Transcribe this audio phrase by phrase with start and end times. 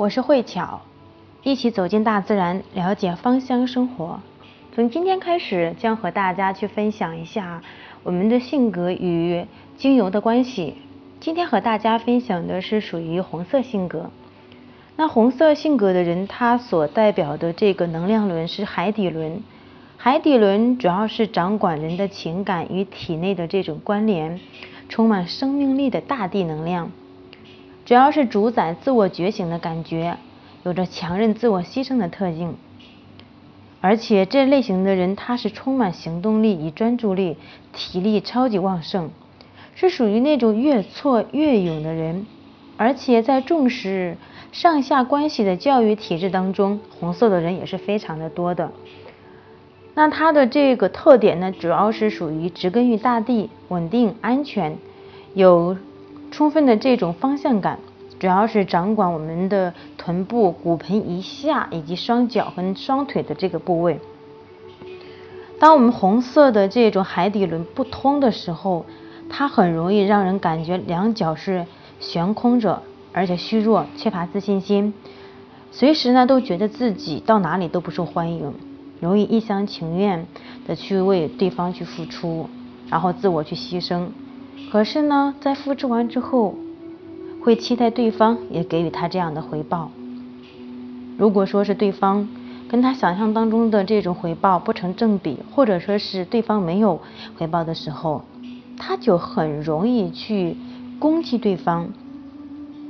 [0.00, 0.80] 我是慧巧，
[1.42, 4.18] 一起走进大自然，了解芳香生活。
[4.74, 7.60] 从今天开始，将和大家去分享一下
[8.02, 9.44] 我们的性格与
[9.76, 10.76] 精油的关系。
[11.20, 14.10] 今天和大家分享的是属于红色性格。
[14.96, 19.42] 那红色性格的人，他所代表的这个能量轮是海底轮。
[19.98, 24.40] 海底轮主要是掌管人的情感与体内的这种关联，
[24.88, 26.90] 充满生命力的大地能量，
[27.90, 30.16] 主要是主宰自我觉醒的感觉，
[30.62, 32.54] 有着强韧自我牺牲的特性。
[33.80, 37.36] 而且这类型的人，他是充满行动力与专注力，
[37.72, 39.10] 体力超级旺盛，
[39.74, 42.26] 是属于那种越挫越勇的人。
[42.76, 44.16] 而且在重视
[44.52, 48.70] 上下关系的教育体制当中，红色的人也是非常的多的。
[49.94, 54.78] 那他的这个特点呢，主要是属于植根于大地、稳定、安全，
[55.34, 55.76] 有
[56.30, 57.80] 充分的这种方向感，
[58.20, 63.98] 主要是掌管我们的臀部、骨盆以下以及双脚和双腿的这个部位。
[65.58, 68.84] 当我们红色的这种海底轮不通的时候，
[69.30, 71.64] 它很容易让人感觉两脚是
[71.98, 74.92] 悬空着，而且虚弱、缺乏自信心，
[75.72, 78.52] 随时呢都觉得自己到哪里都不受欢迎。
[79.00, 80.26] 容易一厢情愿
[80.66, 82.50] 的去为对方去付出，
[82.90, 84.08] 然后自我去牺牲。
[84.70, 86.54] 可是呢，在付出完之后，
[87.42, 89.90] 会期待对方也给予他这样的回报。
[91.16, 92.28] 如果说是对方
[92.68, 97.00] 跟他想象当中的这种回报不成正比，或者说是对方没有
[97.36, 98.22] 回报的时候，
[98.78, 100.56] 他就很容易去
[100.98, 101.88] 攻击对方。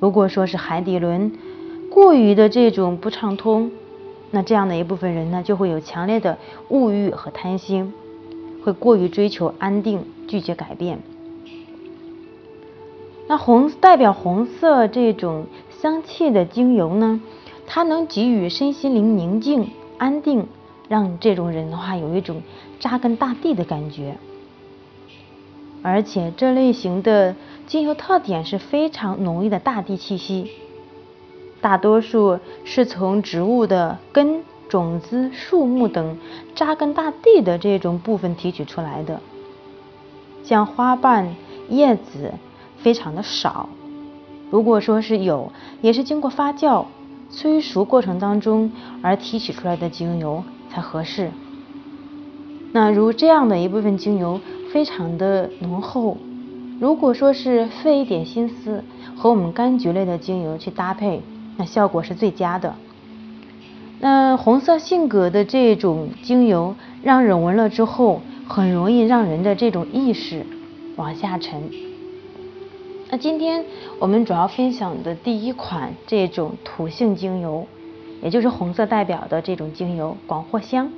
[0.00, 1.32] 如果说是海底轮
[1.90, 3.70] 过于的这种不畅通。
[4.30, 6.36] 那这样的一部分人呢，就会有强烈的
[6.68, 7.94] 物欲和贪心，
[8.62, 10.98] 会过于追求安定，拒绝改变。
[13.28, 17.20] 那红代表红色这种香气的精油呢，
[17.66, 20.48] 它能给予身心灵宁静、安定，
[20.88, 22.42] 让这种人的话有一种
[22.80, 24.16] 扎根大地的感觉。
[25.82, 27.36] 而且这类型的
[27.66, 30.50] 精油特点是非常浓郁的大地气息。
[31.60, 36.16] 大多数是从植物的根、种子、树木等
[36.54, 39.20] 扎根大地的这种部分提取出来的，
[40.42, 41.34] 像花瓣、
[41.68, 42.32] 叶子
[42.82, 43.68] 非常的少。
[44.50, 45.52] 如果说是有，
[45.82, 46.86] 也是经过发酵、
[47.30, 48.72] 催熟过程当中
[49.02, 51.30] 而提取出来的精油才合适。
[52.72, 54.40] 那如这样的一部分精油
[54.72, 56.16] 非常的浓厚，
[56.80, 58.84] 如果说是费一点心思
[59.16, 61.22] 和我们柑橘类的精油去搭配。
[61.56, 62.72] 那效果是最佳的。
[63.98, 70.46] 那红色性格的这种精油，让人闻了之后，很容易让人的这种意识
[70.94, 71.87] 往下沉。
[73.10, 73.64] 那今天
[73.98, 77.66] 我们主要分享的第一款这种土性精油，
[78.22, 80.92] 也就是红色代表的这种精油广藿香，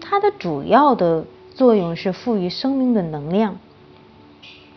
[0.00, 1.24] 它的主要的
[1.54, 3.56] 作用是赋予生命的能量。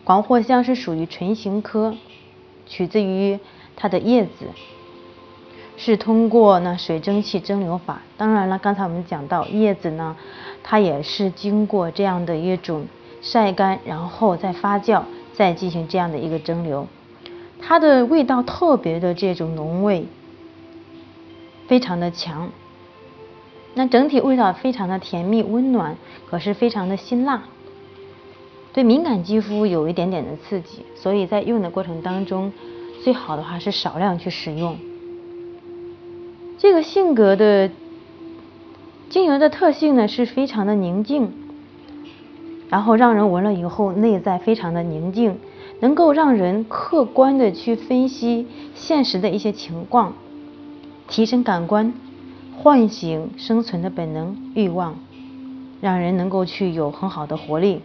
[0.02, 1.94] 广藿香是属于唇形科，
[2.66, 3.38] 取自于。
[3.76, 4.46] 它的叶子
[5.76, 10.14] 是通过呢水蒸气蒸馏法，当然了，刚才我们讲到叶子呢，
[10.62, 12.86] 它也是经过这样的一种
[13.20, 15.02] 晒干，然后再发酵，
[15.34, 16.86] 再进行这样的一个蒸馏，
[17.60, 20.06] 它的味道特别的这种浓味，
[21.66, 22.50] 非常的强，
[23.74, 25.96] 那整体味道非常的甜蜜温暖，
[26.30, 27.42] 可是非常的辛辣，
[28.72, 32.52] 对敏感肌肤有一点点的刺激，所以在用的过程当中。
[33.02, 34.78] 最好的话是少量去使用。
[36.56, 37.70] 这个性格的
[39.10, 41.30] 精油的特性呢，是非常的宁静，
[42.68, 45.38] 然后让人闻了以后内在非常的宁静，
[45.80, 50.12] 能够让人客观的去分析现实的一些情况，
[51.08, 51.92] 提升感官，
[52.56, 54.96] 唤醒生存的本能欲望，
[55.80, 57.82] 让人能够去有很好的活力。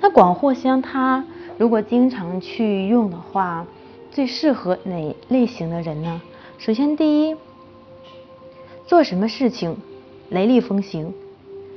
[0.00, 1.24] 那广藿香它。
[1.58, 3.64] 如果经常去用的话，
[4.10, 6.20] 最适合哪类型的人呢？
[6.58, 7.36] 首先，第一，
[8.86, 9.74] 做什么事情
[10.28, 11.14] 雷厉风行，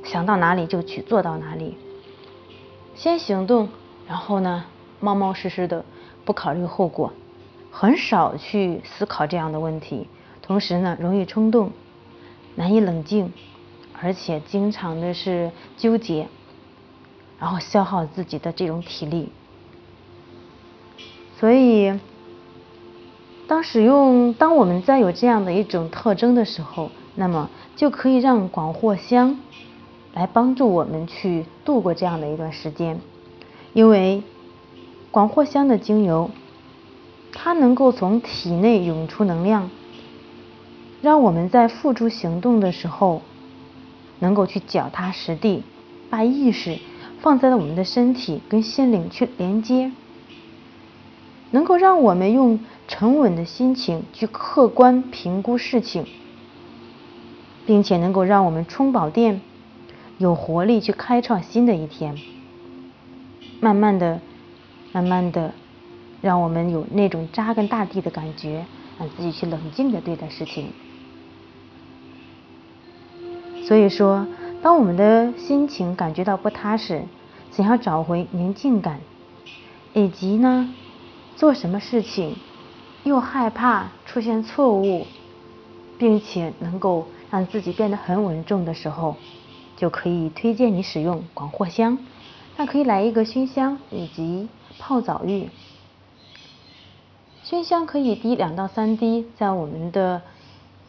[0.04, 1.76] 想到哪里就去做到哪里，
[2.94, 3.68] 先行动，
[4.08, 4.64] 然后呢，
[5.00, 5.84] 冒冒失失的，
[6.24, 7.12] 不考虑后果，
[7.70, 10.08] 很少去思考这样的问题。
[10.42, 11.70] 同时呢，容易冲动，
[12.56, 13.32] 难以冷静，
[14.00, 16.26] 而且经常的是纠结，
[17.38, 19.28] 然后消耗自己的这种体力。
[21.38, 22.00] 所以，
[23.46, 29.38] 当使用，当我们在有这样的一种特征的时候，那么就可以让广藿香
[30.14, 33.00] 来帮助我们去度过这样的一段时间。
[33.72, 34.22] 因为
[35.10, 36.30] 广藿香的精油，
[37.32, 39.70] 它能够从体内涌出能量，
[41.02, 43.22] 让我们在付诸行动的时候，
[44.18, 45.62] 能够去脚踏实地，
[46.10, 46.78] 把意识
[47.20, 49.92] 放在了我们的身体跟心灵去连接，
[51.52, 56.06] 能够让我们用沉稳的心情去客观评估事情，
[57.66, 59.40] 并且能够让我们充饱电，
[60.20, 62.14] 有活力去开创新的一天。
[63.58, 64.20] 慢慢的，
[64.92, 65.54] 慢慢的。
[66.20, 68.66] 让我们有那种扎根大地的感觉，
[68.98, 70.70] 让自己去冷静的对待事情。
[73.64, 74.26] 所以说，
[74.60, 77.04] 当我们的心情感觉到不踏实，
[77.50, 79.00] 想要找回宁静感，
[79.94, 80.74] 以及呢，
[81.36, 82.36] 做什么事情
[83.04, 85.06] 又害怕出现错误，
[85.96, 89.16] 并且能够让自己变得很稳重的时候，
[89.80, 91.96] 就可以推荐你使用广藿香。
[92.58, 94.46] 那可以来一个熏香以及
[94.78, 95.48] 泡澡浴。
[97.42, 100.20] 熏香可以滴两到三滴在我们的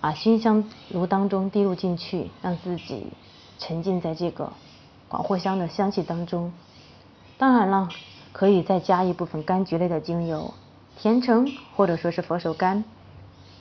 [0.01, 3.07] 啊熏香炉当中滴入进去，让自己
[3.59, 4.51] 沉浸在这个
[5.07, 6.51] 广藿香的香气当中。
[7.37, 7.87] 当然了，
[8.33, 10.53] 可以再加一部分柑橘类的精油，
[10.97, 12.83] 甜橙或者说是佛手柑，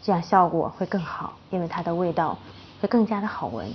[0.02, 2.36] 这样效果会更好，因为它的味道
[2.80, 3.72] 会更加的好闻。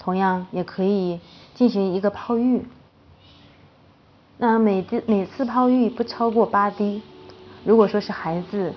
[0.00, 1.20] 同样也可以
[1.54, 2.64] 进行一个泡浴，
[4.38, 7.02] 那每次每次泡浴不超过八滴。
[7.64, 8.72] 如果说是孩子，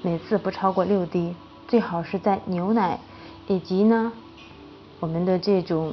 [0.00, 1.36] 每次不超过六滴，
[1.68, 2.98] 最好是在牛奶
[3.46, 4.10] 以及呢
[4.98, 5.92] 我们的这种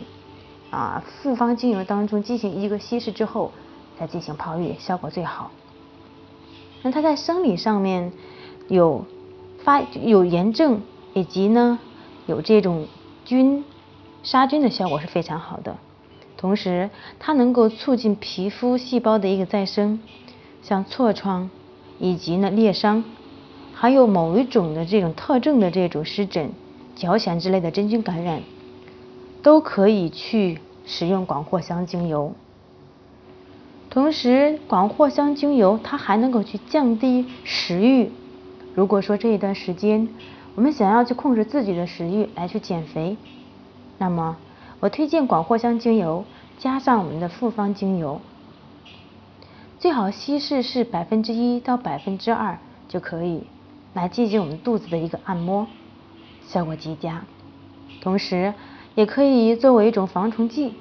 [0.72, 3.52] 啊复方精油当中进行一个稀释之后，
[4.00, 5.52] 再进行泡浴，效果最好。
[6.84, 8.14] 那它在生理上面
[8.70, 9.04] 有
[9.66, 10.82] 发有炎症
[11.14, 11.78] 以及呢
[12.28, 12.88] 有这种
[13.26, 13.66] 菌
[14.24, 15.78] 杀菌的效果是非常好的，
[16.38, 16.90] 同时
[17.20, 20.00] 它能够促进皮肤细胞的一个再生，
[20.62, 21.50] 像痤疮。
[22.02, 23.04] 以及呢裂伤，
[23.74, 26.50] 还有某一种的这种特征的这种湿疹、
[26.96, 28.42] 脚癣之类的真菌感染，
[29.44, 32.34] 都可以去使用广藿香精油。
[33.90, 38.10] 同时，广藿香精油它还能够去降低食欲。
[38.74, 40.08] 如果说这一段时间
[40.56, 43.18] 我们想要去控制自己的食欲来去减肥，
[44.00, 44.38] 那么
[44.80, 46.26] 我推荐广藿香精油
[46.58, 48.20] 加上我们的复方精油。
[49.78, 52.58] 最好稀释是百分之一到百分之二
[52.88, 53.44] 就可以，
[53.94, 55.68] 来进行我们肚子的一个按摩，
[56.48, 57.24] 效果极佳。
[58.02, 58.54] 同时，
[58.96, 60.74] 也可以作为一种防虫剂，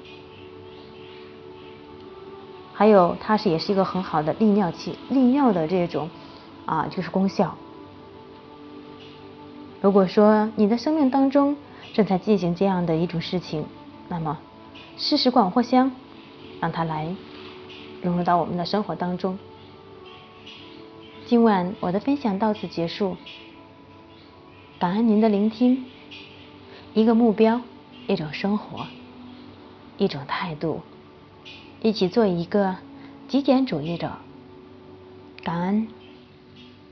[2.73, 6.09] 还有它是也是一个很好的利尿器，利尿的这种
[6.65, 7.55] 啊就是功效。
[9.81, 11.55] 如果说你的生命当中
[11.93, 13.65] 正在进行这样的一种事情，
[14.07, 14.39] 那么
[14.97, 15.91] 试试广藿香，
[16.59, 17.15] 让它来。
[18.01, 19.37] 融入到我们的生活当中。
[21.25, 23.17] 今晚我的分享到此结束，
[24.79, 25.83] 感恩您的聆听。
[26.93, 27.59] 一个目标，
[28.07, 28.87] 一种生活，
[29.97, 30.81] 一种态度，
[31.81, 32.77] 一起做一个
[33.27, 34.13] 极简主义者。
[35.43, 35.98] 感恩。